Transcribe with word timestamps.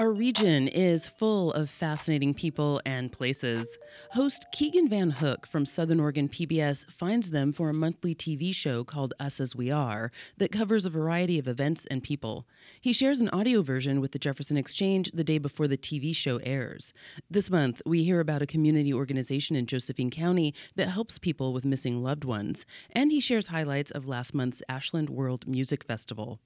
Our 0.00 0.12
region 0.12 0.66
is 0.66 1.10
full 1.10 1.52
of 1.52 1.68
fascinating 1.68 2.32
people 2.32 2.80
and 2.86 3.12
places. 3.12 3.76
Host 4.12 4.46
Keegan 4.50 4.88
Van 4.88 5.10
Hook 5.10 5.46
from 5.46 5.66
Southern 5.66 6.00
Oregon 6.00 6.26
PBS 6.26 6.90
finds 6.90 7.32
them 7.32 7.52
for 7.52 7.68
a 7.68 7.74
monthly 7.74 8.14
TV 8.14 8.54
show 8.54 8.82
called 8.82 9.12
Us 9.20 9.40
As 9.40 9.54
We 9.54 9.70
Are 9.70 10.10
that 10.38 10.52
covers 10.52 10.86
a 10.86 10.88
variety 10.88 11.38
of 11.38 11.46
events 11.46 11.84
and 11.90 12.02
people. 12.02 12.46
He 12.80 12.94
shares 12.94 13.20
an 13.20 13.28
audio 13.28 13.60
version 13.60 14.00
with 14.00 14.12
the 14.12 14.18
Jefferson 14.18 14.56
Exchange 14.56 15.10
the 15.12 15.22
day 15.22 15.36
before 15.36 15.68
the 15.68 15.76
TV 15.76 16.16
show 16.16 16.38
airs. 16.38 16.94
This 17.30 17.50
month, 17.50 17.82
we 17.84 18.02
hear 18.02 18.20
about 18.20 18.40
a 18.40 18.46
community 18.46 18.94
organization 18.94 19.54
in 19.54 19.66
Josephine 19.66 20.10
County 20.10 20.54
that 20.76 20.88
helps 20.88 21.18
people 21.18 21.52
with 21.52 21.66
missing 21.66 22.02
loved 22.02 22.24
ones, 22.24 22.64
and 22.92 23.12
he 23.12 23.20
shares 23.20 23.48
highlights 23.48 23.90
of 23.90 24.08
last 24.08 24.32
month's 24.32 24.62
Ashland 24.66 25.10
World 25.10 25.46
Music 25.46 25.84
Festival. 25.84 26.40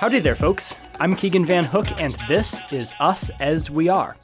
Howdy 0.00 0.18
there, 0.18 0.34
folks. 0.34 0.74
I'm 0.98 1.14
Keegan 1.14 1.44
Van 1.44 1.66
Hook, 1.66 1.88
and 2.00 2.14
this 2.26 2.62
is 2.70 2.94
Us 3.00 3.30
As 3.38 3.70
We 3.70 3.90
Are. 3.90 4.16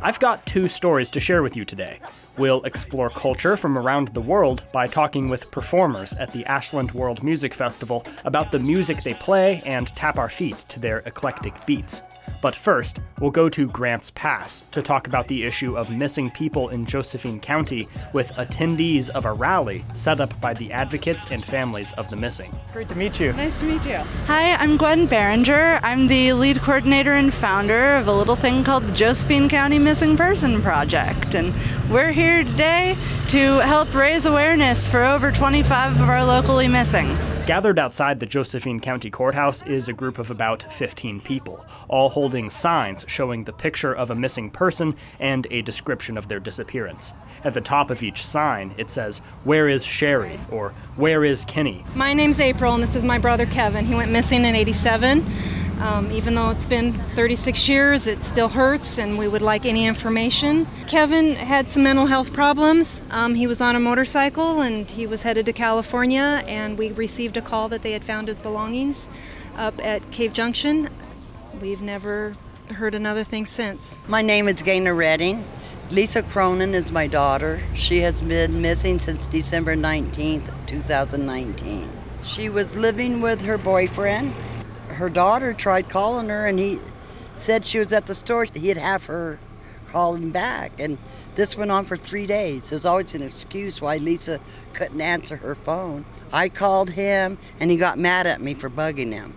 I've 0.00 0.18
got 0.18 0.46
two 0.46 0.68
stories 0.68 1.10
to 1.10 1.20
share 1.20 1.42
with 1.42 1.54
you 1.54 1.66
today. 1.66 1.98
We'll 2.38 2.62
explore 2.62 3.10
culture 3.10 3.58
from 3.58 3.76
around 3.76 4.08
the 4.08 4.22
world 4.22 4.62
by 4.72 4.86
talking 4.86 5.28
with 5.28 5.50
performers 5.50 6.14
at 6.14 6.32
the 6.32 6.46
Ashland 6.46 6.92
World 6.92 7.22
Music 7.22 7.52
Festival 7.52 8.06
about 8.24 8.50
the 8.50 8.58
music 8.58 9.02
they 9.02 9.12
play 9.12 9.62
and 9.66 9.88
tap 9.96 10.18
our 10.18 10.30
feet 10.30 10.64
to 10.68 10.80
their 10.80 11.00
eclectic 11.00 11.66
beats. 11.66 12.00
But 12.40 12.54
first, 12.54 13.00
we'll 13.20 13.30
go 13.30 13.48
to 13.48 13.68
Grants 13.68 14.10
Pass 14.10 14.60
to 14.70 14.82
talk 14.82 15.06
about 15.06 15.28
the 15.28 15.44
issue 15.44 15.76
of 15.76 15.90
missing 15.90 16.30
people 16.30 16.68
in 16.68 16.84
Josephine 16.84 17.40
County 17.40 17.88
with 18.12 18.30
attendees 18.32 19.08
of 19.10 19.24
a 19.24 19.32
rally 19.32 19.84
set 19.94 20.20
up 20.20 20.38
by 20.40 20.54
the 20.54 20.72
advocates 20.72 21.30
and 21.30 21.44
families 21.44 21.92
of 21.92 22.10
the 22.10 22.16
missing. 22.16 22.54
Great 22.72 22.88
to 22.90 22.98
meet 22.98 23.18
you. 23.18 23.32
Nice 23.32 23.58
to 23.60 23.64
meet 23.64 23.84
you. 23.86 23.98
Hi, 24.26 24.54
I'm 24.56 24.76
Gwen 24.76 25.06
Barringer. 25.06 25.80
I'm 25.82 26.06
the 26.06 26.32
lead 26.34 26.60
coordinator 26.60 27.14
and 27.14 27.32
founder 27.32 27.96
of 27.96 28.08
a 28.08 28.12
little 28.12 28.36
thing 28.36 28.62
called 28.62 28.86
the 28.86 28.92
Josephine 28.92 29.48
County 29.48 29.78
Missing 29.78 30.16
Person 30.16 30.60
Project. 30.60 31.34
And 31.34 31.54
we're 31.90 32.12
here 32.12 32.44
today 32.44 32.96
to 33.28 33.58
help 33.60 33.94
raise 33.94 34.26
awareness 34.26 34.86
for 34.86 35.02
over 35.02 35.32
25 35.32 36.00
of 36.00 36.08
our 36.08 36.24
locally 36.24 36.68
missing. 36.68 37.16
Gathered 37.46 37.78
outside 37.78 38.20
the 38.20 38.26
Josephine 38.26 38.80
County 38.80 39.10
Courthouse 39.10 39.62
is 39.66 39.86
a 39.86 39.92
group 39.92 40.18
of 40.18 40.30
about 40.30 40.72
15 40.72 41.20
people, 41.20 41.62
all 41.88 42.08
holding 42.08 42.48
signs 42.48 43.04
showing 43.06 43.44
the 43.44 43.52
picture 43.52 43.92
of 43.94 44.10
a 44.10 44.14
missing 44.14 44.48
person 44.48 44.96
and 45.20 45.46
a 45.50 45.60
description 45.60 46.16
of 46.16 46.28
their 46.28 46.40
disappearance. 46.40 47.12
At 47.44 47.52
the 47.52 47.60
top 47.60 47.90
of 47.90 48.02
each 48.02 48.24
sign, 48.24 48.74
it 48.78 48.90
says, 48.90 49.18
Where 49.44 49.68
is 49.68 49.84
Sherry? 49.84 50.40
or 50.50 50.70
Where 50.96 51.22
is 51.22 51.44
Kenny? 51.44 51.84
My 51.94 52.14
name's 52.14 52.40
April, 52.40 52.72
and 52.72 52.82
this 52.82 52.96
is 52.96 53.04
my 53.04 53.18
brother 53.18 53.44
Kevin. 53.44 53.84
He 53.84 53.94
went 53.94 54.10
missing 54.10 54.46
in 54.46 54.54
87. 54.54 55.22
Um, 55.80 56.10
even 56.12 56.34
though 56.34 56.50
it's 56.50 56.66
been 56.66 56.92
36 56.92 57.68
years, 57.68 58.06
it 58.06 58.24
still 58.24 58.48
hurts, 58.48 58.98
and 58.98 59.18
we 59.18 59.28
would 59.28 59.42
like 59.42 59.66
any 59.66 59.86
information. 59.86 60.66
Kevin 60.86 61.34
had 61.34 61.68
some 61.68 61.82
mental 61.82 62.06
health 62.06 62.32
problems. 62.32 63.02
Um, 63.10 63.34
he 63.34 63.46
was 63.46 63.60
on 63.60 63.76
a 63.76 63.80
motorcycle 63.80 64.60
and 64.60 64.90
he 64.90 65.06
was 65.06 65.22
headed 65.22 65.46
to 65.46 65.52
California, 65.52 66.42
and 66.46 66.78
we 66.78 66.92
received 66.92 67.36
a 67.36 67.42
call 67.42 67.68
that 67.68 67.82
they 67.82 67.92
had 67.92 68.04
found 68.04 68.28
his 68.28 68.38
belongings 68.38 69.08
up 69.56 69.82
at 69.84 70.10
Cave 70.10 70.32
Junction. 70.32 70.88
We've 71.60 71.82
never 71.82 72.34
heard 72.76 72.94
another 72.94 73.24
thing 73.24 73.46
since. 73.46 74.00
My 74.08 74.22
name 74.22 74.48
is 74.48 74.62
Gaynor 74.62 74.94
Redding. 74.94 75.44
Lisa 75.90 76.22
Cronin 76.22 76.74
is 76.74 76.90
my 76.90 77.06
daughter. 77.06 77.60
She 77.74 78.00
has 78.00 78.20
been 78.20 78.62
missing 78.62 78.98
since 78.98 79.26
December 79.26 79.76
19th, 79.76 80.50
2019. 80.66 81.90
She 82.22 82.48
was 82.48 82.74
living 82.74 83.20
with 83.20 83.42
her 83.42 83.58
boyfriend 83.58 84.32
her 84.88 85.08
daughter 85.08 85.52
tried 85.52 85.88
calling 85.88 86.28
her 86.28 86.46
and 86.46 86.58
he 86.58 86.80
said 87.34 87.64
she 87.64 87.78
was 87.78 87.92
at 87.92 88.06
the 88.06 88.14
store. 88.14 88.44
He'd 88.44 88.76
have 88.76 89.06
her 89.06 89.38
call 89.86 90.14
him 90.14 90.30
back. 90.30 90.72
And 90.78 90.98
this 91.34 91.56
went 91.56 91.70
on 91.70 91.84
for 91.84 91.96
three 91.96 92.26
days. 92.26 92.70
There's 92.70 92.86
always 92.86 93.14
an 93.14 93.22
excuse 93.22 93.80
why 93.80 93.96
Lisa 93.98 94.40
couldn't 94.72 95.00
answer 95.00 95.36
her 95.36 95.54
phone. 95.54 96.04
I 96.32 96.48
called 96.48 96.90
him 96.90 97.38
and 97.60 97.70
he 97.70 97.76
got 97.76 97.98
mad 97.98 98.26
at 98.26 98.40
me 98.40 98.54
for 98.54 98.70
bugging 98.70 99.12
him. 99.12 99.34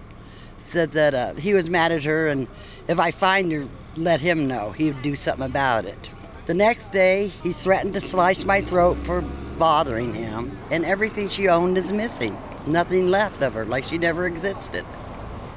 Said 0.59 0.91
that 0.91 1.13
uh, 1.13 1.33
he 1.35 1.53
was 1.53 1.69
mad 1.69 1.91
at 1.91 2.03
her 2.03 2.27
and 2.27 2.47
if 2.87 2.99
I 2.99 3.11
find 3.11 3.51
her, 3.51 3.67
let 3.95 4.21
him 4.21 4.47
know. 4.47 4.71
He 4.71 4.91
would 4.91 5.01
do 5.01 5.15
something 5.15 5.45
about 5.45 5.85
it. 5.85 6.09
The 6.47 6.53
next 6.53 6.91
day, 6.91 7.27
he 7.43 7.51
threatened 7.51 7.93
to 7.95 8.01
slice 8.01 8.45
my 8.45 8.61
throat 8.61 8.95
for 8.95 9.21
bothering 9.57 10.13
him, 10.13 10.57
and 10.71 10.85
everything 10.85 11.27
she 11.27 11.49
owned 11.49 11.77
is 11.77 11.91
missing. 11.91 12.37
Nothing 12.65 13.09
left 13.09 13.41
of 13.41 13.53
her, 13.53 13.65
like 13.65 13.83
she 13.83 13.97
never 13.97 14.25
existed. 14.25 14.85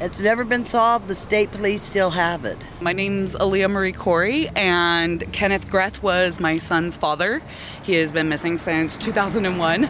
It's 0.01 0.23
never 0.23 0.45
been 0.45 0.65
solved. 0.65 1.09
The 1.09 1.15
state 1.15 1.51
police 1.51 1.83
still 1.83 2.09
have 2.09 2.47
it. 2.47 2.57
My 2.81 2.95
name's 2.95 3.35
Aaliyah 3.35 3.71
Marie 3.71 3.93
Corey, 3.93 4.49
and 4.57 5.31
Kenneth 5.35 5.71
Greth 5.71 6.03
was 6.03 6.41
my 6.41 6.57
son's 6.57 6.97
father. 6.97 7.43
He 7.83 7.93
has 7.97 8.11
been 8.11 8.31
missing 8.31 8.57
since 8.57 8.97
2001, 8.97 9.85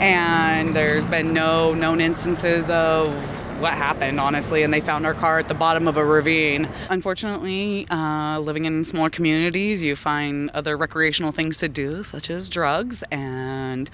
and 0.00 0.74
there's 0.74 1.06
been 1.06 1.34
no 1.34 1.74
known 1.74 2.00
instances 2.00 2.70
of 2.70 3.12
what 3.60 3.74
happened, 3.74 4.18
honestly, 4.18 4.62
and 4.62 4.72
they 4.72 4.80
found 4.80 5.04
our 5.04 5.12
car 5.12 5.38
at 5.38 5.48
the 5.48 5.54
bottom 5.54 5.86
of 5.86 5.98
a 5.98 6.04
ravine. 6.06 6.66
Unfortunately, 6.88 7.86
uh, 7.90 8.38
living 8.38 8.64
in 8.64 8.82
smaller 8.82 9.10
communities, 9.10 9.82
you 9.82 9.94
find 9.94 10.48
other 10.54 10.74
recreational 10.74 11.32
things 11.32 11.58
to 11.58 11.68
do, 11.68 12.02
such 12.02 12.30
as 12.30 12.48
drugs, 12.48 13.04
and 13.10 13.90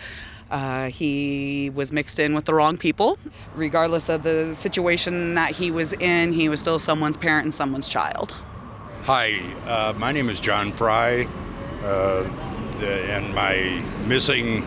uh, 0.51 0.91
he 0.91 1.71
was 1.75 1.93
mixed 1.93 2.19
in 2.19 2.35
with 2.35 2.45
the 2.45 2.55
wrong 2.55 2.77
people. 2.77 3.19
Regardless 3.55 4.09
of 4.09 4.23
the 4.23 4.55
situation 4.55 5.35
that 5.35 5.53
he 5.53 5.71
was 5.71 5.93
in, 5.95 6.33
he 6.33 6.49
was 6.49 6.61
still 6.61 6.79
someone's 6.79 7.17
parent 7.17 7.45
and 7.45 7.55
someone's 7.55 7.89
child. 7.89 8.33
Hi, 9.05 9.39
uh, 9.67 9.95
my 9.97 10.13
name 10.13 10.29
is 10.29 10.41
John 10.41 10.73
Frey, 10.73 11.27
uh, 11.83 12.25
and 12.81 13.35
my 13.35 13.83
missing 14.07 14.65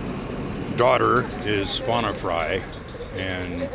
daughter 0.77 1.27
is 1.43 1.77
Fauna 1.77 2.13
Frey, 2.13 2.63
and 3.15 3.69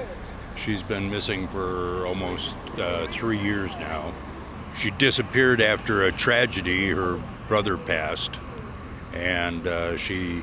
she's 0.56 0.82
been 0.82 1.10
missing 1.10 1.48
for 1.48 2.06
almost 2.06 2.56
uh, 2.78 3.06
three 3.08 3.38
years 3.38 3.74
now. 3.76 4.12
She 4.78 4.90
disappeared 4.92 5.60
after 5.60 6.04
a 6.04 6.12
tragedy. 6.12 6.88
Her 6.90 7.20
brother 7.46 7.76
passed, 7.76 8.40
and 9.12 9.66
uh, 9.66 9.96
she 9.98 10.42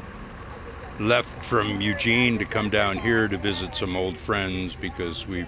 left 1.02 1.44
from 1.44 1.82
Eugene 1.82 2.38
to 2.38 2.46
come 2.46 2.70
down 2.70 2.98
here 2.98 3.28
to 3.28 3.38
visit 3.38 3.76
some 3.76 3.96
old 3.96 4.18
friends 4.18 4.76
because 4.76 5.28
we've 5.28 5.48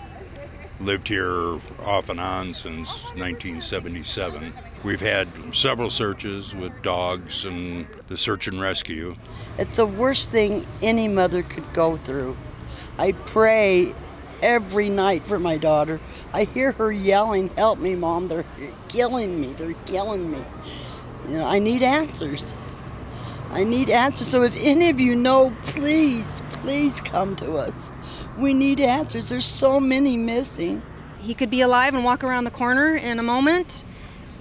lived 0.80 1.08
here 1.08 1.56
off 1.86 2.10
and 2.10 2.20
on 2.20 2.54
since 2.54 3.04
1977. 3.16 4.54
We've 4.84 5.00
had 5.00 5.28
several 5.54 5.90
searches 5.90 6.54
with 6.56 6.82
dogs 6.82 7.46
and 7.46 7.88
the 8.08 8.18
search 8.18 8.48
and 8.48 8.60
rescue. 8.60 9.16
It's 9.58 9.78
the 9.78 9.86
worst 9.86 10.32
thing 10.32 10.66
any 10.82 11.08
mother 11.08 11.44
could 11.44 11.72
go 11.74 11.98
through. 11.98 12.36
I 12.98 13.12
pray 13.12 13.94
every 14.42 14.90
night 14.90 15.24
for 15.24 15.40
my 15.40 15.58
daughter. 15.58 16.00
I 16.34 16.46
hear 16.46 16.74
her 16.74 16.92
yelling, 16.92 17.50
Help 17.50 17.80
me, 17.80 17.96
Mom. 17.96 18.28
They're 18.28 18.46
killing 18.90 19.40
me. 19.40 19.54
They're 19.54 19.76
killing 19.86 20.32
me. 20.32 20.44
You 21.30 21.38
know, 21.38 21.48
I 21.48 21.60
need 21.60 21.84
answers. 21.84 22.54
I 23.54 23.64
need 23.64 23.92
answers. 23.92 24.28
So 24.28 24.42
if 24.42 24.56
any 24.56 24.90
of 24.90 25.00
you 25.00 25.16
know, 25.16 25.56
please, 25.62 26.42
please 26.54 27.00
come 27.00 27.36
to 27.36 27.56
us. 27.58 27.92
We 28.36 28.56
need 28.56 28.80
answers. 28.80 29.30
There's 29.30 29.46
so 29.46 29.80
many 29.80 30.18
missing. 30.18 30.82
He 31.20 31.36
could 31.36 31.52
be 31.52 31.62
alive 31.62 31.94
and 31.94 32.04
walk 32.04 32.24
around 32.24 32.46
the 32.46 32.52
corner 32.52 32.96
in 32.96 33.20
a 33.20 33.24
moment, 33.24 33.84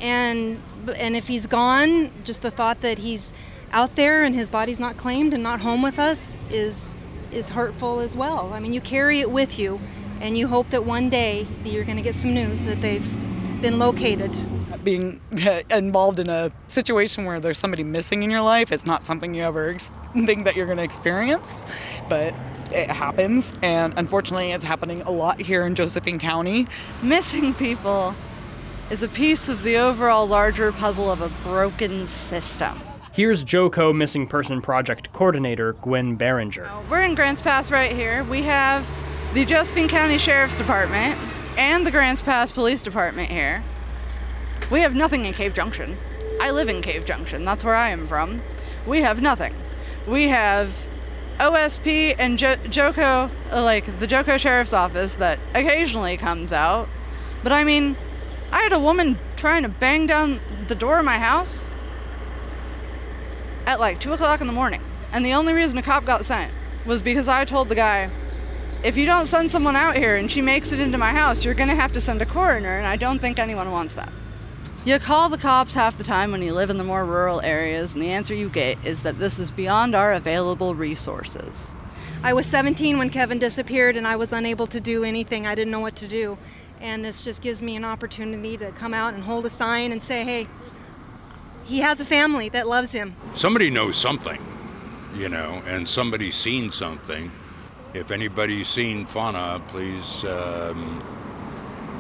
and 0.01 0.63
and 0.97 1.15
if 1.15 1.29
he's 1.29 1.47
gone, 1.47 2.11
just 2.25 2.41
the 2.41 2.51
thought 2.51 2.81
that 2.81 2.99
he's 2.99 3.35
out 3.71 3.97
there 3.97 4.25
and 4.25 4.35
his 4.35 4.49
body's 4.49 4.81
not 4.81 4.97
claimed 4.97 5.35
and 5.35 5.43
not 5.43 5.61
home 5.61 5.83
with 5.83 5.99
us 5.99 6.39
is 6.49 6.95
is 7.31 7.51
hurtful 7.51 8.01
as 8.01 8.17
well. 8.17 8.53
I 8.55 8.61
mean, 8.61 8.73
you 8.73 8.81
carry 8.81 9.21
it 9.21 9.31
with 9.31 9.59
you, 9.59 9.79
and 10.23 10.39
you 10.39 10.49
hope 10.49 10.71
that 10.71 10.87
one 10.87 11.11
day 11.11 11.47
that 11.63 11.71
you're 11.71 11.85
going 11.85 11.99
to 11.99 12.03
get 12.03 12.15
some 12.15 12.33
news 12.33 12.63
that 12.63 12.81
they've 12.81 13.61
been 13.61 13.79
located 13.79 14.35
being 14.85 15.21
uh, 15.47 15.63
involved 15.71 16.19
in 16.19 16.29
a 16.29 16.51
situation 16.67 17.25
where 17.25 17.41
there's 17.41 17.59
somebody 17.59 17.85
missing 17.85 18.23
in 18.23 18.31
your 18.31 18.43
life 18.43 18.73
it's 18.73 18.87
not 18.87 19.03
something 19.03 19.35
you 19.35 19.43
ever 19.43 19.71
ex- 19.71 19.91
think 20.27 20.45
that 20.45 20.57
you're 20.57 20.67
going 20.67 20.79
to 20.79 20.85
experience 20.85 21.65
but 22.09 22.35
it 22.73 22.91
happens 22.91 23.55
and 23.63 23.95
unfortunately 23.97 24.51
it's 24.53 24.65
happening 24.65 25.03
a 25.03 25.11
lot 25.11 25.41
here 25.41 25.65
in 25.65 25.75
josephine 25.75 26.19
county 26.19 26.67
missing 27.03 27.55
people 27.55 28.15
is 28.91 29.03
a 29.03 29.09
piece 29.09 29.49
of 29.49 29.63
the 29.63 29.77
overall 29.77 30.27
larger 30.27 30.73
puzzle 30.73 31.11
of 31.11 31.21
a 31.21 31.29
broken 31.45 32.07
system 32.07 32.81
Here's 33.15 33.45
JOCO 33.45 33.95
Missing 33.95 34.29
Person 34.29 34.63
Project 34.63 35.13
Coordinator 35.13 35.75
Gwen 35.75 36.17
Barringer. 36.17 36.67
We're 36.89 37.03
in 37.03 37.15
Grants 37.15 37.43
Pass 37.43 37.71
right 37.71 37.93
here. 37.93 38.25
We 38.25 38.41
have 38.45 38.91
the 39.35 39.45
Josephine 39.45 39.87
County 39.87 40.17
Sheriff's 40.17 40.57
Department 40.57 41.19
and 41.59 41.87
the 41.87 41.91
Grants 41.91 42.23
Pass 42.23 42.53
Police 42.53 42.81
Department 42.81 43.31
here. 43.31 43.63
We 44.71 44.81
have 44.81 44.95
nothing 44.95 45.25
in 45.27 45.35
Cave 45.35 45.55
Junction. 45.55 45.99
I 46.41 46.51
live 46.51 46.69
in 46.69 46.83
Cave 46.83 47.05
Junction. 47.05 47.45
That's 47.45 47.65
where 47.65 47.75
I 47.75 47.91
am 47.91 48.07
from. 48.07 48.43
We 48.87 49.03
have 49.03 49.21
nothing. 49.21 49.55
We 50.07 50.29
have 50.29 50.87
OSP 51.39 52.15
and 52.19 52.39
jo- 52.39 52.57
JOCO, 52.57 53.31
uh, 53.53 53.63
like 53.63 53.99
the 53.99 54.07
JOCO 54.07 54.39
Sheriff's 54.39 54.73
Office, 54.73 55.15
that 55.17 55.39
occasionally 55.55 56.17
comes 56.17 56.53
out. 56.53 56.89
But 57.43 57.53
I 57.53 57.65
mean, 57.65 57.97
I 58.51 58.63
had 58.63 58.73
a 58.73 58.79
woman 58.79 59.19
trying 59.37 59.63
to 59.63 59.69
bang 59.69 60.07
down 60.07 60.41
the 60.69 60.75
door 60.75 60.99
of 60.99 61.05
my 61.05 61.19
house 61.19 61.69
at 63.67 63.79
like 63.81 64.01
2 64.01 64.13
o'clock 64.13 64.41
in 64.41 64.47
the 64.47 64.53
morning. 64.53 64.83
And 65.13 65.25
the 65.25 65.35
only 65.35 65.53
reason 65.53 65.77
a 65.79 65.83
cop 65.83 66.05
got 66.05 66.25
sent 66.25 66.53
was 66.87 67.03
because 67.03 67.29
I 67.29 67.45
told 67.45 67.69
the 67.69 67.75
guy, 67.75 68.11
if 68.83 68.97
you 68.97 69.07
don't 69.07 69.27
send 69.27 69.51
someone 69.51 69.77
out 69.77 69.97
here 69.97 70.17
and 70.17 70.31
she 70.31 70.43
makes 70.43 70.73
it 70.73 70.81
into 70.81 70.99
my 70.99 71.13
house, 71.13 71.45
you're 71.45 71.55
gonna 71.55 71.77
have 71.77 71.93
to 71.93 72.01
send 72.01 72.21
a 72.21 72.27
coroner, 72.27 72.79
and 72.79 72.87
I 72.87 72.97
don't 72.97 73.21
think 73.21 73.39
anyone 73.39 73.71
wants 73.71 73.95
that. 73.95 74.13
You 74.85 74.99
call 74.99 75.29
the 75.29 75.39
cops 75.39 75.75
half 75.75 75.97
the 75.97 76.03
time 76.03 76.33
when 76.33 76.43
you 76.43 76.53
live 76.53 76.69
in 76.69 76.77
the 76.77 76.83
more 76.83 77.05
rural 77.05 77.41
areas, 77.41 77.93
and 77.93 78.03
the 78.03 78.11
answer 78.11 78.35
you 78.35 78.49
get 78.49 78.85
is 78.85 79.05
that 79.05 79.21
this 79.21 79.39
is 79.39 79.53
beyond 79.53 79.95
our 79.95 80.13
available 80.13 80.75
resources. 80.75 81.73
I 82.25 82.33
was 82.33 82.47
17 82.47 82.99
when 82.99 83.09
Kevin 83.09 83.39
disappeared, 83.39 83.97
and 83.97 84.09
I 84.09 84.17
was 84.17 84.33
unable 84.33 84.67
to 84.67 84.81
do 84.81 85.05
anything. 85.05 85.47
I 85.47 85.55
didn't 85.55 85.71
know 85.71 85.79
what 85.79 85.95
to 85.97 86.09
do. 86.09 86.37
And 86.81 87.05
this 87.05 87.23
just 87.23 87.43
gives 87.43 87.63
me 87.63 87.77
an 87.77 87.85
opportunity 87.85 88.57
to 88.57 88.73
come 88.73 88.93
out 88.93 89.15
and 89.15 89.23
hold 89.23 89.47
a 89.47 89.51
sign 89.51 89.93
and 89.93 90.03
say, 90.03 90.25
hey, 90.25 90.49
he 91.63 91.79
has 91.79 92.01
a 92.01 92.05
family 92.05 92.49
that 92.49 92.67
loves 92.67 92.91
him. 92.91 93.15
Somebody 93.35 93.71
knows 93.71 93.97
something, 93.97 94.45
you 95.15 95.29
know, 95.29 95.63
and 95.65 95.89
somebody's 95.89 96.35
seen 96.35 96.73
something. 96.73 97.31
If 97.95 98.11
anybody's 98.11 98.67
seen 98.67 99.07
fauna, 99.07 99.63
please 99.69 100.25
um, 100.25 101.05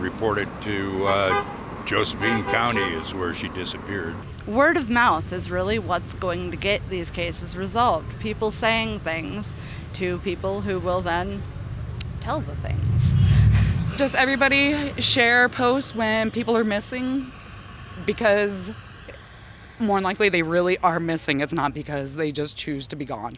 report 0.00 0.38
it 0.38 0.49
to 0.62 1.06
uh, 1.06 1.44
Josephine 1.84 2.44
County, 2.44 2.81
is 2.81 3.14
where 3.14 3.34
she 3.34 3.49
disappeared. 3.49 4.14
Word 4.46 4.76
of 4.76 4.88
mouth 4.88 5.32
is 5.32 5.50
really 5.50 5.79
what's 5.79 6.14
going 6.14 6.50
to 6.50 6.56
get 6.56 6.88
these 6.88 7.11
cases 7.11 7.56
resolved. 7.56 8.19
People 8.20 8.50
saying 8.50 9.00
things 9.00 9.55
to 9.94 10.19
people 10.19 10.62
who 10.62 10.79
will 10.81 11.00
then 11.00 11.43
tell 12.20 12.40
the 12.40 12.56
things. 12.56 13.14
Just 13.96 14.14
everybody 14.14 15.00
share 15.00 15.49
posts 15.49 15.94
when 15.94 16.31
people 16.31 16.56
are 16.56 16.64
missing 16.64 17.31
because 18.06 18.70
more 19.79 19.99
than 19.99 20.05
likely 20.05 20.29
they 20.29 20.43
really 20.43 20.79
are 20.79 21.00
missing. 21.00 21.40
It's 21.40 21.52
not 21.52 21.75
because 21.75 22.17
they 22.17 22.32
just 22.32 22.56
choose 22.56 22.87
to 22.88 22.96
be 22.96 23.05
gone. 23.05 23.32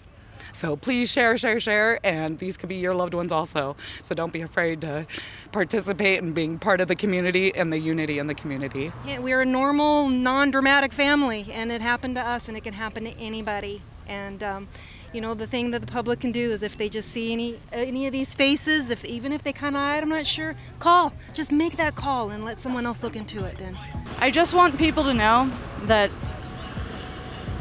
So 0.55 0.77
please 0.77 1.11
share, 1.11 1.37
share, 1.37 1.59
share, 1.59 1.99
and 2.05 2.39
these 2.39 2.57
could 2.57 2.69
be 2.69 2.77
your 2.77 2.95
loved 2.95 3.13
ones 3.13 3.33
also. 3.33 3.77
So 4.03 4.15
don't 4.15 4.33
be 4.33 4.41
afraid 4.41 4.81
to 4.83 5.07
participate 5.51 6.21
in 6.21 6.33
being 6.33 6.59
part 6.59 6.81
of 6.81 6.89
the 6.89 6.95
community 6.95 7.55
and 7.55 7.73
the 7.73 7.79
unity 7.79 8.19
in 8.19 8.29
the 8.29 8.35
community. 8.35 8.93
Yeah, 9.05 9.19
we're 9.19 9.41
a 9.41 9.47
normal, 9.47 10.09
non 10.09 10.51
dramatic 10.51 10.93
family, 10.93 11.47
and 11.53 11.73
it 11.73 11.81
happened 11.81 12.15
to 12.17 12.23
us, 12.23 12.49
and 12.49 12.57
it 12.57 12.63
can 12.63 12.75
happen 12.75 13.05
to 13.05 13.11
anybody. 13.19 13.83
And, 14.07 14.43
um, 14.43 14.69
you 15.13 15.21
know, 15.21 15.35
the 15.35 15.47
thing 15.47 15.73
that 15.73 15.81
the 15.81 15.87
public 15.87 16.21
can 16.21 16.31
do 16.31 16.53
is 16.53 16.63
if 16.63 16.79
they 16.79 16.89
just 16.89 17.11
see 17.11 17.33
any 17.33 17.59
any 17.73 18.07
of 18.07 18.13
these 18.13 18.35
faces, 18.35 18.91
if 18.91 19.05
even 19.05 19.33
if 19.33 19.43
they 19.43 19.53
kind 19.53 19.75
of 19.75 19.83
hide, 19.83 20.03
I'm 20.03 20.09
not 20.09 20.27
sure, 20.27 20.57
call. 20.79 21.13
Just 21.33 21.53
make 21.53 21.77
that 21.77 21.97
call 21.97 22.31
and 22.31 22.45
let 22.45 22.61
someone 22.61 22.87
else 22.87 23.03
look 23.03 23.17
into 23.17 23.45
it. 23.45 23.59
Then. 23.59 23.77
I 24.19 24.31
just 24.31 24.55
want 24.55 24.79
people 24.79 25.05
to 25.05 25.15
know 25.15 25.51
that 25.85 26.11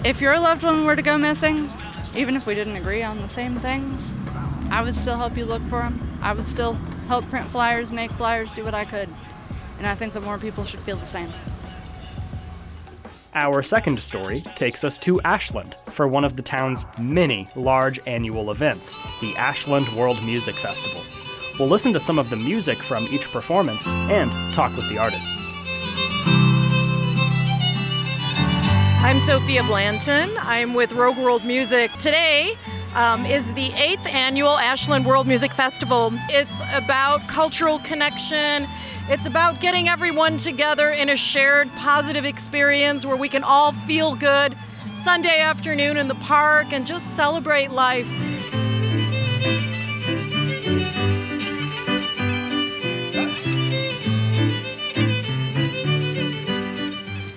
if 0.04 0.20
your 0.20 0.38
loved 0.40 0.64
one 0.64 0.86
were 0.86 0.96
to 0.96 1.02
go 1.02 1.18
missing, 1.18 1.72
even 2.16 2.36
if 2.36 2.46
we 2.46 2.56
didn't 2.56 2.76
agree 2.76 3.04
on 3.04 3.22
the 3.22 3.30
same 3.30 3.56
things, 3.56 4.14
I 4.70 4.82
would 4.82 4.96
still 4.96 5.18
help 5.18 5.38
you 5.38 5.46
look 5.46 5.62
for 5.64 5.80
them. 5.80 6.18
I 6.22 6.34
would 6.34 6.48
still 6.48 6.74
help 7.08 7.28
print 7.30 7.48
flyers, 7.48 7.92
make 7.92 8.12
flyers, 8.12 8.54
do 8.54 8.64
what 8.64 8.74
I 8.74 8.86
could. 8.86 9.10
And 9.78 9.88
I 9.88 9.96
think 9.96 10.14
that 10.14 10.24
more 10.24 10.38
people 10.38 10.64
should 10.66 10.80
feel 10.82 10.98
the 10.98 11.06
same. 11.06 11.32
Our 13.36 13.64
second 13.64 14.00
story 14.00 14.42
takes 14.56 14.84
us 14.84 15.00
to 15.00 15.20
Ashland 15.22 15.76
for 15.88 16.08
one 16.08 16.24
of 16.24 16.36
the 16.36 16.44
town's 16.44 16.86
many 17.00 17.48
large 17.56 18.00
annual 18.06 18.52
events, 18.52 18.96
the 19.22 19.36
Ashland 19.36 19.90
World 19.96 20.24
Music 20.24 20.56
Festival. 20.56 21.02
We'll 21.60 21.68
listen 21.68 21.94
to 21.94 22.00
some 22.00 22.20
of 22.20 22.30
the 22.30 22.36
music 22.36 22.84
from 22.84 23.08
each 23.08 23.32
performance 23.32 23.88
and 23.88 24.32
talk 24.54 24.76
with 24.76 24.88
the 24.90 25.00
artists. 25.00 25.50
I'm 29.04 29.20
Sophia 29.20 29.64
Blanton. 29.64 30.32
I'm 30.40 30.74
with 30.74 30.94
Rogue 30.94 31.18
World 31.18 31.44
Music. 31.44 31.92
Today 31.98 32.56
um, 32.96 33.26
is 33.26 33.54
the 33.54 33.74
eighth 33.74 34.06
annual 34.08 34.58
Ashland 34.58 35.06
World 35.06 35.28
Music 35.28 35.52
Festival. 35.52 36.14
It's 36.30 36.62
about 36.74 37.28
cultural 37.28 37.80
connection. 37.80 38.66
It's 39.10 39.26
about 39.26 39.60
getting 39.60 39.90
everyone 39.90 40.38
together 40.38 40.90
in 40.90 41.10
a 41.10 41.18
shared 41.18 41.70
positive 41.76 42.24
experience 42.24 43.06
where 43.06 43.18
we 43.18 43.28
can 43.28 43.44
all 43.44 43.74
feel 43.74 44.16
good 44.16 44.58
Sunday 44.96 45.42
afternoon 45.42 45.98
in 45.98 46.08
the 46.08 46.16
park 46.16 46.72
and 46.72 46.88
just 46.88 47.18
celebrate 47.18 47.72
life. 47.72 48.08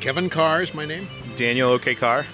Kevin 0.01 0.31
Carr 0.31 0.63
is 0.63 0.73
my 0.73 0.87
name. 0.87 1.09
Daniel 1.37 1.71
OK 1.71 1.95
Carr. 1.95 2.27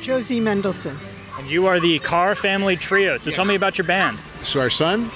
Josie 0.00 0.40
Mendelson. 0.40 0.96
And 1.38 1.48
you 1.50 1.66
are 1.66 1.78
the 1.80 1.98
Carr 2.00 2.34
family 2.34 2.76
trio, 2.76 3.16
so 3.16 3.30
Yes. 3.30 3.36
tell 3.36 3.44
me 3.44 3.54
about 3.54 3.78
your 3.78 3.86
band. 3.86 4.18
So 4.42 4.60
our 4.60 4.70
son, 4.70 5.10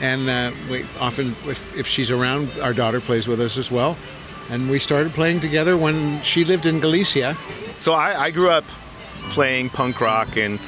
and 0.00 0.28
uh, 0.28 0.52
we 0.70 0.84
often, 1.00 1.34
if, 1.46 1.76
if 1.76 1.86
she's 1.86 2.10
around, 2.10 2.50
our 2.60 2.72
daughter 2.72 3.00
plays 3.00 3.26
with 3.26 3.40
us 3.40 3.56
as 3.58 3.70
well. 3.70 3.96
And 4.50 4.70
we 4.70 4.78
started 4.78 5.12
playing 5.12 5.40
together 5.40 5.76
when 5.76 6.22
she 6.22 6.44
lived 6.44 6.66
in 6.66 6.78
Galicia. 6.78 7.36
So 7.80 7.94
I, 7.94 8.24
I 8.26 8.30
grew 8.30 8.48
up 8.50 8.64
playing 9.30 9.70
punk 9.70 10.00
rock 10.00 10.36
and 10.36 10.60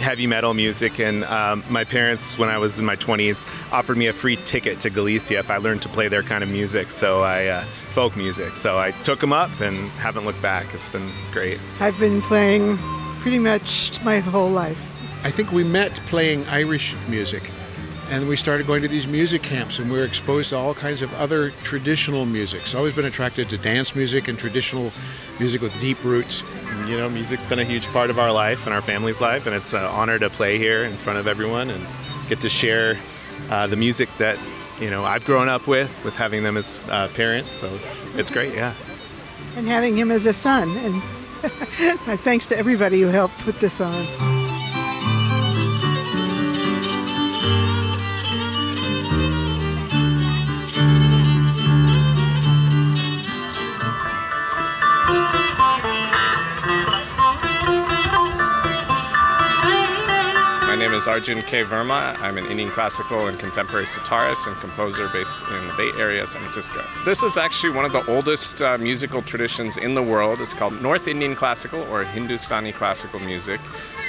heavy 0.00 0.26
metal 0.26 0.54
music, 0.54 0.98
and 0.98 1.24
um, 1.24 1.62
my 1.68 1.84
parents, 1.84 2.38
when 2.38 2.48
I 2.48 2.58
was 2.58 2.78
in 2.78 2.84
my 2.84 2.96
20s, 2.96 3.46
offered 3.72 3.96
me 3.96 4.06
a 4.06 4.12
free 4.12 4.36
ticket 4.36 4.80
to 4.80 4.90
Galicia 4.90 5.38
if 5.38 5.50
I 5.50 5.58
learned 5.58 5.82
to 5.82 5.88
play 5.88 6.08
their 6.08 6.22
kind 6.22 6.42
of 6.42 6.50
music. 6.50 6.90
So 6.90 7.22
I 7.22 7.46
uh, 7.46 7.64
folk 7.90 8.16
music. 8.16 8.56
So 8.56 8.78
I 8.78 8.90
took 9.02 9.20
them 9.20 9.32
up 9.32 9.60
and 9.60 9.88
haven't 9.90 10.24
looked 10.24 10.42
back. 10.42 10.72
It's 10.74 10.88
been 10.88 11.10
great. 11.32 11.60
I've 11.80 11.98
been 11.98 12.22
playing 12.22 12.78
pretty 13.20 13.38
much 13.38 14.02
my 14.02 14.18
whole 14.18 14.50
life. 14.50 14.80
I 15.22 15.30
think 15.30 15.52
we 15.52 15.64
met 15.64 15.94
playing 16.06 16.46
Irish 16.46 16.96
music. 17.08 17.50
And 18.10 18.28
we 18.28 18.36
started 18.36 18.66
going 18.66 18.82
to 18.82 18.88
these 18.88 19.06
music 19.06 19.40
camps, 19.40 19.78
and 19.78 19.88
we 19.88 19.96
were 19.96 20.04
exposed 20.04 20.50
to 20.50 20.56
all 20.56 20.74
kinds 20.74 21.00
of 21.00 21.14
other 21.14 21.50
traditional 21.62 22.26
music. 22.26 22.66
So 22.66 22.76
I've 22.76 22.80
always 22.80 22.94
been 22.94 23.04
attracted 23.04 23.48
to 23.50 23.56
dance 23.56 23.94
music 23.94 24.26
and 24.26 24.36
traditional 24.36 24.90
music 25.38 25.62
with 25.62 25.78
deep 25.80 26.02
roots. 26.02 26.42
You 26.86 26.98
know, 26.98 27.08
music's 27.08 27.46
been 27.46 27.60
a 27.60 27.64
huge 27.64 27.86
part 27.88 28.10
of 28.10 28.18
our 28.18 28.32
life 28.32 28.66
and 28.66 28.74
our 28.74 28.82
family's 28.82 29.20
life, 29.20 29.46
and 29.46 29.54
it's 29.54 29.72
an 29.74 29.84
honor 29.84 30.18
to 30.18 30.28
play 30.28 30.58
here 30.58 30.82
in 30.82 30.96
front 30.96 31.20
of 31.20 31.28
everyone 31.28 31.70
and 31.70 31.86
get 32.28 32.40
to 32.40 32.48
share 32.48 32.98
uh, 33.48 33.68
the 33.68 33.76
music 33.76 34.08
that 34.18 34.36
you 34.80 34.90
know 34.90 35.04
I've 35.04 35.24
grown 35.24 35.48
up 35.48 35.68
with, 35.68 36.04
with 36.04 36.16
having 36.16 36.42
them 36.42 36.56
as 36.56 36.80
uh, 36.90 37.06
parents. 37.14 37.54
So 37.54 37.72
it's 37.76 38.00
it's 38.16 38.30
great, 38.30 38.54
yeah. 38.54 38.74
And 39.54 39.68
having 39.68 39.96
him 39.96 40.10
as 40.10 40.26
a 40.26 40.34
son. 40.34 40.76
And 40.78 40.94
my 42.08 42.16
thanks 42.16 42.46
to 42.48 42.58
everybody 42.58 43.00
who 43.02 43.08
helped 43.08 43.38
put 43.38 43.60
this 43.60 43.80
on. 43.80 44.29
Is 61.00 61.08
Arjun 61.08 61.40
K. 61.40 61.64
Verma. 61.64 62.14
I'm 62.20 62.36
an 62.36 62.44
Indian 62.46 62.68
classical 62.68 63.26
and 63.28 63.38
contemporary 63.38 63.86
sitarist 63.86 64.46
and 64.46 64.54
composer 64.56 65.08
based 65.08 65.40
in 65.40 65.66
the 65.68 65.72
Bay 65.72 65.90
Area, 65.98 66.26
San 66.26 66.42
Francisco. 66.42 66.84
This 67.06 67.22
is 67.22 67.38
actually 67.38 67.72
one 67.72 67.86
of 67.86 67.92
the 67.92 68.04
oldest 68.04 68.60
uh, 68.60 68.76
musical 68.76 69.22
traditions 69.22 69.78
in 69.78 69.94
the 69.94 70.02
world. 70.02 70.42
It's 70.42 70.52
called 70.52 70.82
North 70.82 71.08
Indian 71.08 71.34
classical 71.34 71.80
or 71.90 72.04
Hindustani 72.04 72.72
classical 72.72 73.18
music, 73.18 73.60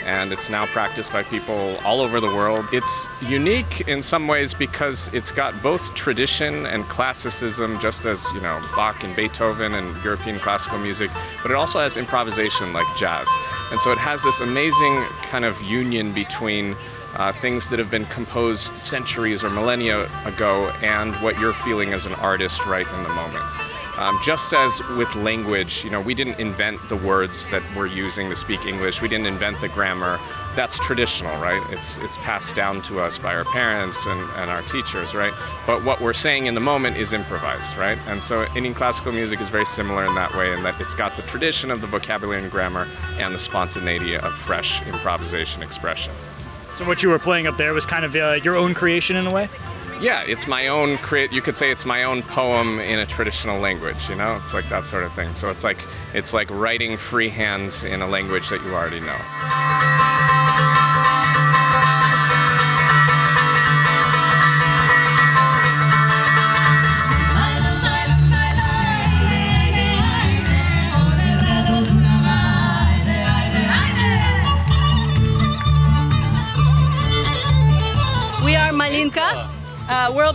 and 0.05 0.31
it's 0.31 0.49
now 0.49 0.65
practiced 0.67 1.11
by 1.11 1.23
people 1.23 1.77
all 1.83 2.01
over 2.01 2.19
the 2.19 2.27
world. 2.27 2.65
It's 2.71 3.07
unique 3.21 3.87
in 3.87 4.01
some 4.01 4.27
ways 4.27 4.53
because 4.53 5.09
it's 5.13 5.31
got 5.31 5.61
both 5.61 5.93
tradition 5.93 6.65
and 6.65 6.83
classicism, 6.85 7.79
just 7.79 8.05
as 8.05 8.25
you 8.33 8.41
know 8.41 8.61
Bach 8.75 9.03
and 9.03 9.15
Beethoven 9.15 9.73
and 9.73 10.03
European 10.03 10.39
classical 10.39 10.79
music, 10.79 11.11
but 11.41 11.51
it 11.51 11.55
also 11.55 11.79
has 11.79 11.97
improvisation 11.97 12.73
like 12.73 12.87
jazz, 12.97 13.27
and 13.71 13.79
so 13.81 13.91
it 13.91 13.97
has 13.97 14.23
this 14.23 14.41
amazing 14.41 15.03
kind 15.23 15.45
of 15.45 15.61
union 15.61 16.13
between 16.13 16.75
uh, 17.15 17.33
things 17.33 17.69
that 17.69 17.79
have 17.79 17.91
been 17.91 18.05
composed 18.05 18.75
centuries 18.77 19.43
or 19.43 19.49
millennia 19.49 20.09
ago 20.25 20.69
and 20.81 21.13
what 21.17 21.37
you're 21.39 21.53
feeling 21.53 21.93
as 21.93 22.05
an 22.05 22.13
artist 22.15 22.65
right 22.65 22.87
in 22.87 23.03
the 23.03 23.09
moment. 23.09 23.60
Um, 24.01 24.19
just 24.19 24.51
as 24.51 24.81
with 24.97 25.13
language, 25.13 25.83
you 25.83 25.91
know, 25.91 26.01
we 26.01 26.15
didn't 26.15 26.39
invent 26.39 26.79
the 26.89 26.95
words 26.95 27.47
that 27.49 27.61
we're 27.75 27.85
using 27.85 28.31
to 28.31 28.35
speak 28.35 28.65
English. 28.65 28.99
We 28.99 29.07
didn't 29.07 29.27
invent 29.27 29.61
the 29.61 29.67
grammar. 29.67 30.19
That's 30.55 30.79
traditional, 30.79 31.39
right? 31.39 31.61
It's 31.69 31.99
it's 31.99 32.17
passed 32.17 32.55
down 32.55 32.81
to 32.83 32.99
us 32.99 33.19
by 33.19 33.35
our 33.35 33.45
parents 33.45 34.07
and, 34.07 34.19
and 34.37 34.49
our 34.49 34.63
teachers, 34.63 35.13
right? 35.13 35.33
But 35.67 35.85
what 35.85 36.01
we're 36.01 36.13
saying 36.13 36.47
in 36.47 36.55
the 36.55 36.59
moment 36.59 36.97
is 36.97 37.13
improvised, 37.13 37.77
right? 37.77 37.99
And 38.07 38.23
so 38.23 38.47
Indian 38.55 38.73
classical 38.73 39.11
music 39.11 39.39
is 39.39 39.49
very 39.49 39.65
similar 39.65 40.03
in 40.07 40.15
that 40.15 40.33
way, 40.33 40.51
in 40.51 40.63
that 40.63 40.81
it's 40.81 40.95
got 40.95 41.15
the 41.15 41.21
tradition 41.21 41.69
of 41.69 41.79
the 41.79 41.87
vocabulary 41.87 42.41
and 42.41 42.49
grammar 42.49 42.87
and 43.19 43.35
the 43.35 43.39
spontaneity 43.39 44.17
of 44.17 44.33
fresh 44.33 44.81
improvisation 44.87 45.61
expression. 45.61 46.11
So, 46.73 46.87
what 46.87 47.03
you 47.03 47.09
were 47.09 47.19
playing 47.19 47.45
up 47.45 47.57
there 47.57 47.71
was 47.71 47.85
kind 47.85 48.03
of 48.03 48.15
uh, 48.15 48.39
your 48.43 48.55
own 48.55 48.73
creation 48.73 49.15
in 49.15 49.27
a 49.27 49.31
way? 49.31 49.47
Yeah, 50.01 50.23
it's 50.23 50.47
my 50.47 50.67
own 50.67 50.97
create. 50.97 51.31
You 51.31 51.41
could 51.41 51.55
say 51.55 51.71
it's 51.71 51.85
my 51.85 52.03
own 52.03 52.23
poem 52.23 52.79
in 52.79 52.99
a 52.99 53.05
traditional 53.05 53.59
language. 53.59 54.09
You 54.09 54.15
know, 54.15 54.35
it's 54.35 54.53
like 54.53 54.67
that 54.69 54.87
sort 54.87 55.03
of 55.03 55.13
thing. 55.13 55.33
So 55.35 55.49
it's 55.49 55.63
like 55.63 55.77
it's 56.13 56.33
like 56.33 56.49
writing 56.49 56.97
freehand 56.97 57.83
in 57.87 58.01
a 58.01 58.07
language 58.07 58.49
that 58.49 58.63
you 58.63 58.73
already 58.73 58.99
know. 58.99 60.00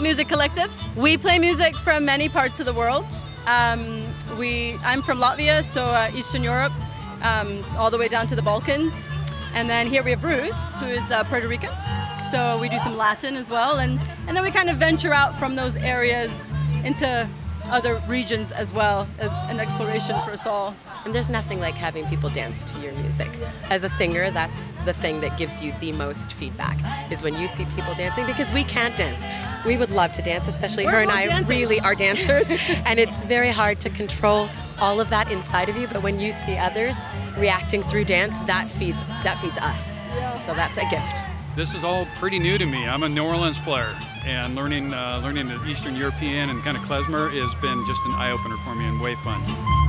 Music 0.00 0.28
Collective. 0.28 0.70
We 0.96 1.16
play 1.16 1.38
music 1.38 1.76
from 1.76 2.04
many 2.04 2.28
parts 2.28 2.60
of 2.60 2.66
the 2.66 2.72
world. 2.72 3.04
Um, 3.46 4.02
we, 4.38 4.76
I'm 4.82 5.02
from 5.02 5.18
Latvia, 5.18 5.62
so 5.62 5.86
uh, 5.86 6.10
Eastern 6.14 6.42
Europe, 6.42 6.72
um, 7.22 7.64
all 7.76 7.90
the 7.90 7.98
way 7.98 8.08
down 8.08 8.26
to 8.28 8.36
the 8.36 8.42
Balkans. 8.42 9.06
And 9.54 9.70
then 9.70 9.86
here 9.86 10.02
we 10.02 10.10
have 10.10 10.24
Ruth, 10.24 10.54
who 10.80 10.86
is 10.86 11.10
uh, 11.10 11.24
Puerto 11.24 11.48
Rican. 11.48 11.70
So 12.30 12.58
we 12.58 12.68
do 12.68 12.78
some 12.78 12.96
Latin 12.96 13.36
as 13.36 13.48
well. 13.48 13.78
And, 13.78 14.00
and 14.26 14.36
then 14.36 14.42
we 14.42 14.50
kind 14.50 14.68
of 14.68 14.76
venture 14.76 15.14
out 15.14 15.38
from 15.38 15.56
those 15.56 15.76
areas 15.76 16.52
into 16.84 17.28
other 17.70 18.02
regions 18.06 18.52
as 18.52 18.72
well 18.72 19.06
as 19.18 19.30
an 19.50 19.60
exploration 19.60 20.18
for 20.24 20.32
us 20.32 20.46
all. 20.46 20.74
And 21.04 21.14
there's 21.14 21.28
nothing 21.28 21.60
like 21.60 21.74
having 21.74 22.06
people 22.06 22.30
dance 22.30 22.64
to 22.64 22.80
your 22.80 22.92
music. 22.94 23.28
As 23.70 23.84
a 23.84 23.88
singer, 23.88 24.30
that's 24.30 24.72
the 24.84 24.92
thing 24.92 25.20
that 25.20 25.38
gives 25.38 25.60
you 25.62 25.72
the 25.80 25.92
most 25.92 26.32
feedback 26.32 26.78
is 27.10 27.22
when 27.22 27.34
you 27.34 27.48
see 27.48 27.64
people 27.76 27.94
dancing 27.94 28.26
because 28.26 28.52
we 28.52 28.64
can't 28.64 28.96
dance. 28.96 29.24
We 29.64 29.76
would 29.76 29.90
love 29.90 30.12
to 30.14 30.22
dance, 30.22 30.48
especially 30.48 30.84
We're 30.84 30.92
her 30.92 31.00
and 31.00 31.10
I 31.10 31.26
dancers. 31.26 31.48
really 31.48 31.80
are 31.80 31.94
dancers, 31.94 32.48
and 32.86 32.98
it's 32.98 33.22
very 33.22 33.50
hard 33.50 33.80
to 33.80 33.90
control 33.90 34.48
all 34.78 35.00
of 35.00 35.08
that 35.10 35.32
inside 35.32 35.68
of 35.68 35.76
you, 35.76 35.88
but 35.88 36.02
when 36.02 36.20
you 36.20 36.32
see 36.32 36.56
others 36.56 36.96
reacting 37.38 37.82
through 37.82 38.04
dance, 38.04 38.38
that 38.40 38.70
feeds 38.70 39.00
that 39.24 39.38
feeds 39.38 39.56
us. 39.58 40.04
So 40.44 40.54
that's 40.54 40.76
a 40.76 40.84
gift. 40.90 41.22
This 41.56 41.72
is 41.72 41.84
all 41.84 42.06
pretty 42.16 42.38
new 42.38 42.58
to 42.58 42.66
me. 42.66 42.86
I'm 42.86 43.02
a 43.02 43.08
New 43.08 43.24
Orleans 43.24 43.58
player, 43.58 43.96
and 44.26 44.54
learning 44.54 44.92
uh, 44.92 45.20
learning 45.24 45.48
the 45.48 45.64
Eastern 45.64 45.96
European 45.96 46.50
and 46.50 46.62
kind 46.62 46.76
of 46.76 46.82
klezmer 46.82 47.32
has 47.32 47.54
been 47.62 47.82
just 47.86 48.04
an 48.04 48.12
eye 48.12 48.30
opener 48.30 48.58
for 48.58 48.74
me 48.74 48.84
and 48.84 49.00
way 49.00 49.14
fun. 49.24 49.85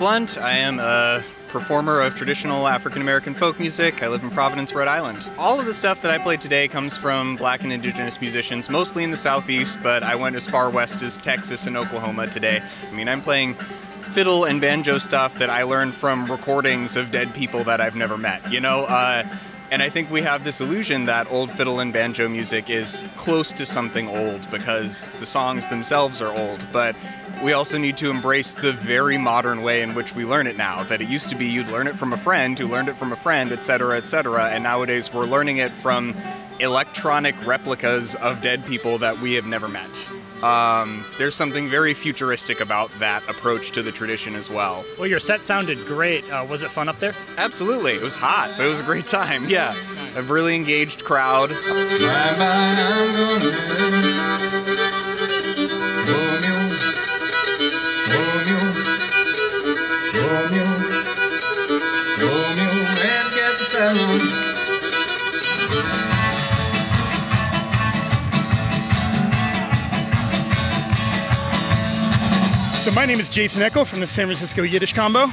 Blunt. 0.00 0.38
I 0.38 0.52
am 0.52 0.78
a 0.80 1.22
performer 1.48 2.00
of 2.00 2.14
traditional 2.14 2.66
African 2.66 3.02
American 3.02 3.34
folk 3.34 3.60
music. 3.60 4.02
I 4.02 4.08
live 4.08 4.22
in 4.22 4.30
Providence, 4.30 4.72
Rhode 4.72 4.88
Island. 4.88 5.22
All 5.36 5.60
of 5.60 5.66
the 5.66 5.74
stuff 5.74 6.00
that 6.00 6.10
I 6.10 6.16
played 6.16 6.40
today 6.40 6.68
comes 6.68 6.96
from 6.96 7.36
black 7.36 7.64
and 7.64 7.70
indigenous 7.70 8.18
musicians, 8.18 8.70
mostly 8.70 9.04
in 9.04 9.10
the 9.10 9.16
southeast, 9.18 9.78
but 9.82 10.02
I 10.02 10.14
went 10.14 10.36
as 10.36 10.48
far 10.48 10.70
west 10.70 11.02
as 11.02 11.18
Texas 11.18 11.66
and 11.66 11.76
Oklahoma 11.76 12.28
today. 12.28 12.62
I 12.88 12.94
mean, 12.94 13.10
I'm 13.10 13.20
playing 13.20 13.56
fiddle 14.14 14.46
and 14.46 14.58
banjo 14.58 14.96
stuff 14.96 15.34
that 15.34 15.50
I 15.50 15.64
learned 15.64 15.92
from 15.92 16.24
recordings 16.30 16.96
of 16.96 17.10
dead 17.10 17.34
people 17.34 17.62
that 17.64 17.82
I've 17.82 17.94
never 17.94 18.16
met, 18.16 18.50
you 18.50 18.60
know? 18.60 18.84
Uh, 18.86 19.24
and 19.70 19.82
I 19.82 19.90
think 19.90 20.10
we 20.10 20.22
have 20.22 20.44
this 20.44 20.62
illusion 20.62 21.04
that 21.04 21.30
old 21.30 21.50
fiddle 21.50 21.78
and 21.78 21.92
banjo 21.92 22.26
music 22.26 22.70
is 22.70 23.06
close 23.16 23.52
to 23.52 23.66
something 23.66 24.08
old 24.08 24.50
because 24.50 25.08
the 25.18 25.26
songs 25.26 25.68
themselves 25.68 26.22
are 26.22 26.34
old, 26.34 26.66
but 26.72 26.96
we 27.42 27.52
also 27.52 27.78
need 27.78 27.96
to 27.98 28.10
embrace 28.10 28.54
the 28.54 28.72
very 28.72 29.16
modern 29.16 29.62
way 29.62 29.82
in 29.82 29.94
which 29.94 30.14
we 30.14 30.24
learn 30.24 30.46
it 30.46 30.56
now. 30.56 30.82
That 30.84 31.00
it 31.00 31.08
used 31.08 31.30
to 31.30 31.34
be 31.34 31.46
you'd 31.46 31.70
learn 31.70 31.86
it 31.86 31.96
from 31.96 32.12
a 32.12 32.16
friend 32.16 32.58
who 32.58 32.66
learned 32.66 32.88
it 32.88 32.96
from 32.96 33.12
a 33.12 33.16
friend, 33.16 33.52
etc., 33.52 33.96
etc., 33.96 34.50
and 34.50 34.62
nowadays 34.62 35.12
we're 35.12 35.24
learning 35.26 35.58
it 35.58 35.72
from 35.72 36.14
electronic 36.60 37.34
replicas 37.46 38.14
of 38.16 38.42
dead 38.42 38.64
people 38.66 38.98
that 38.98 39.18
we 39.18 39.32
have 39.34 39.46
never 39.46 39.68
met. 39.68 40.08
Um, 40.42 41.04
there's 41.18 41.34
something 41.34 41.68
very 41.68 41.92
futuristic 41.92 42.60
about 42.60 42.90
that 42.98 43.26
approach 43.28 43.72
to 43.72 43.82
the 43.82 43.92
tradition 43.92 44.34
as 44.34 44.50
well. 44.50 44.84
Well, 44.98 45.06
your 45.06 45.20
set 45.20 45.42
sounded 45.42 45.86
great. 45.86 46.30
Uh, 46.30 46.46
was 46.48 46.62
it 46.62 46.70
fun 46.70 46.88
up 46.88 46.98
there? 46.98 47.14
Absolutely. 47.36 47.92
It 47.92 48.02
was 48.02 48.16
hot, 48.16 48.54
but 48.56 48.64
it 48.64 48.68
was 48.68 48.80
a 48.80 48.84
great 48.84 49.06
time. 49.06 49.48
Yeah. 49.48 49.74
A 50.16 50.22
really 50.22 50.54
engaged 50.54 51.04
crowd. 51.04 51.50
So 72.80 72.90
my 72.92 73.04
name 73.04 73.20
is 73.20 73.28
Jason 73.28 73.60
Eckel 73.60 73.86
from 73.86 74.00
the 74.00 74.06
San 74.06 74.24
Francisco 74.26 74.62
Yiddish 74.62 74.94
Combo. 74.94 75.26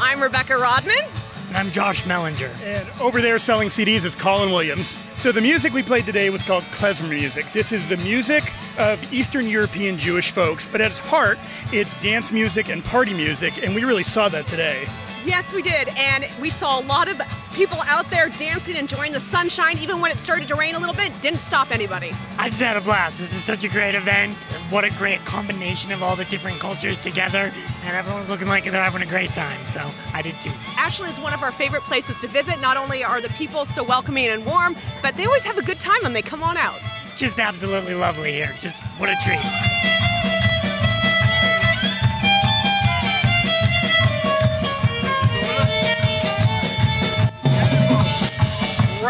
I'm 0.00 0.22
Rebecca 0.22 0.56
Rodman. 0.56 1.04
And 1.48 1.56
I'm 1.56 1.72
Josh 1.72 2.04
Mellinger. 2.04 2.48
And 2.62 2.88
over 3.00 3.20
there 3.20 3.40
selling 3.40 3.70
CDs 3.70 4.04
is 4.04 4.14
Colin 4.14 4.52
Williams. 4.52 5.00
So 5.16 5.32
the 5.32 5.40
music 5.40 5.72
we 5.72 5.82
played 5.82 6.04
today 6.04 6.30
was 6.30 6.42
called 6.42 6.62
klezmer 6.70 7.08
music. 7.08 7.52
This 7.52 7.72
is 7.72 7.88
the 7.88 7.96
music 7.96 8.52
of 8.78 9.12
Eastern 9.12 9.48
European 9.48 9.98
Jewish 9.98 10.30
folks, 10.30 10.64
but 10.64 10.80
at 10.80 10.92
its 10.92 10.98
heart, 10.98 11.40
it's 11.72 11.92
dance 11.96 12.30
music 12.30 12.68
and 12.68 12.84
party 12.84 13.14
music, 13.14 13.60
and 13.64 13.74
we 13.74 13.82
really 13.82 14.04
saw 14.04 14.28
that 14.28 14.46
today. 14.46 14.86
Yes, 15.24 15.54
we 15.54 15.62
did. 15.62 15.88
And 15.96 16.26
we 16.40 16.50
saw 16.50 16.80
a 16.80 16.84
lot 16.84 17.08
of 17.08 17.20
people 17.54 17.78
out 17.82 18.10
there 18.10 18.28
dancing, 18.30 18.76
enjoying 18.76 19.12
the 19.12 19.20
sunshine, 19.20 19.78
even 19.78 20.00
when 20.00 20.10
it 20.10 20.16
started 20.16 20.48
to 20.48 20.54
rain 20.54 20.74
a 20.74 20.78
little 20.78 20.94
bit. 20.94 21.12
Didn't 21.20 21.40
stop 21.40 21.70
anybody. 21.70 22.12
I 22.38 22.48
just 22.48 22.60
had 22.60 22.76
a 22.76 22.80
blast. 22.80 23.18
This 23.18 23.32
is 23.32 23.44
such 23.44 23.62
a 23.62 23.68
great 23.68 23.94
event. 23.94 24.36
What 24.70 24.84
a 24.84 24.90
great 24.90 25.24
combination 25.24 25.92
of 25.92 26.02
all 26.02 26.16
the 26.16 26.24
different 26.24 26.58
cultures 26.58 26.98
together, 26.98 27.52
and 27.84 27.96
everyone's 27.96 28.28
looking 28.28 28.48
like 28.48 28.64
they're 28.64 28.82
having 28.82 29.02
a 29.02 29.06
great 29.06 29.30
time. 29.30 29.64
So 29.66 29.88
I 30.12 30.22
did 30.22 30.40
too. 30.40 30.52
Ashland 30.76 31.12
is 31.12 31.20
one 31.20 31.34
of 31.34 31.42
our 31.42 31.52
favorite 31.52 31.82
places 31.82 32.20
to 32.22 32.28
visit. 32.28 32.60
Not 32.60 32.76
only 32.76 33.04
are 33.04 33.20
the 33.20 33.28
people 33.30 33.64
so 33.64 33.82
welcoming 33.82 34.28
and 34.28 34.44
warm, 34.44 34.76
but 35.02 35.14
they 35.16 35.26
always 35.26 35.44
have 35.44 35.58
a 35.58 35.62
good 35.62 35.78
time 35.78 36.02
when 36.02 36.12
they 36.12 36.22
come 36.22 36.42
on 36.42 36.56
out. 36.56 36.80
Just 37.16 37.38
absolutely 37.38 37.94
lovely 37.94 38.32
here. 38.32 38.54
Just 38.60 38.82
what 38.98 39.10
a 39.10 39.16
treat. 39.24 39.71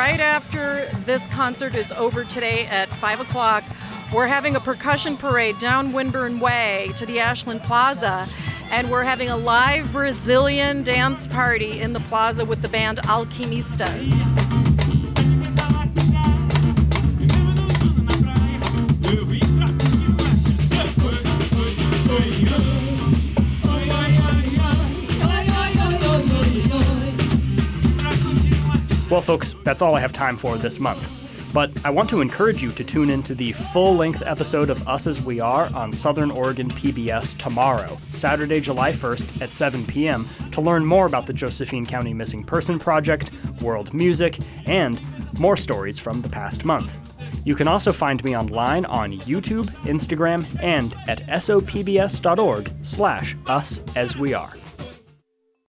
Right 0.02 0.18
after 0.18 0.87
this 1.06 1.28
concert 1.28 1.76
is 1.76 1.92
over 1.92 2.25
today 2.25 2.66
at 2.66 2.88
5 2.88 3.21
o'clock, 3.21 3.62
we're 4.12 4.26
having 4.26 4.56
a 4.56 4.61
percussion 4.61 5.16
parade 5.16 5.59
down 5.59 5.92
Winburn 5.92 6.40
Way 6.40 6.90
to 6.97 7.06
the 7.06 7.21
Ashland 7.21 7.62
Plaza. 7.62 8.26
And 8.73 8.90
we're 8.90 9.04
having 9.04 9.28
a 9.28 9.37
live 9.37 9.92
Brazilian 9.92 10.82
dance 10.82 11.28
party 11.28 11.80
in 11.80 11.92
the 11.92 12.00
plaza 12.00 12.44
with 12.44 12.62
the 12.62 12.68
band 12.68 12.99
Alquimistas. 13.02 14.51
Well, 29.12 29.21
folks, 29.21 29.54
that's 29.62 29.83
all 29.83 29.95
I 29.95 30.00
have 30.00 30.14
time 30.14 30.38
for 30.38 30.57
this 30.57 30.81
month. 30.81 31.07
But 31.52 31.71
I 31.85 31.90
want 31.90 32.09
to 32.09 32.23
encourage 32.23 32.62
you 32.62 32.73
to 32.73 32.83
tune 32.83 33.11
into 33.11 33.35
the 33.35 33.52
full 33.52 33.95
length 33.95 34.23
episode 34.25 34.71
of 34.71 34.88
Us 34.88 35.07
As 35.07 35.21
We 35.21 35.38
Are 35.38 35.66
on 35.75 35.92
Southern 35.92 36.31
Oregon 36.31 36.71
PBS 36.71 37.37
tomorrow, 37.37 37.99
Saturday, 38.12 38.59
July 38.59 38.90
1st 38.90 39.42
at 39.42 39.52
7 39.52 39.85
p.m., 39.85 40.26
to 40.52 40.62
learn 40.62 40.87
more 40.87 41.04
about 41.04 41.26
the 41.26 41.35
Josephine 41.35 41.85
County 41.85 42.14
Missing 42.14 42.45
Person 42.45 42.78
Project, 42.78 43.33
world 43.61 43.92
music, 43.92 44.38
and 44.64 44.99
more 45.38 45.59
stories 45.59 45.99
from 45.99 46.23
the 46.23 46.31
past 46.31 46.64
month. 46.64 46.99
You 47.45 47.54
can 47.54 47.69
also 47.69 47.92
find 47.92 48.25
me 48.25 48.35
online 48.35 48.87
on 48.87 49.19
YouTube, 49.19 49.66
Instagram, 49.83 50.47
and 50.62 50.97
at 51.07 51.21
sopbs.org 51.26 52.73
slash 52.83 53.37
us 53.47 53.83
as 53.95 54.16
we 54.16 54.33
are. 54.33 54.54